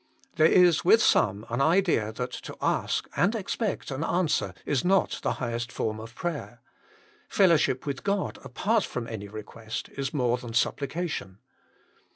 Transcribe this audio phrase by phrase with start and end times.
[0.37, 5.19] There is with some an idea that to ask and expect an answer is not
[5.21, 6.59] the highest form of prayer.
[7.29, 11.37] Fellowship with God, apart from any request, is more than supplication.